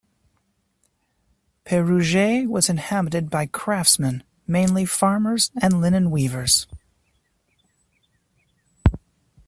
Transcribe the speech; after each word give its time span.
Pérouges 1.63 2.47
was 2.47 2.69
inhabited 2.69 3.29
by 3.29 3.45
craftsmen; 3.45 4.23
mainly 4.47 4.83
farmers 4.83 5.51
and 5.61 5.79
linen 5.79 6.09
weavers. 6.09 6.65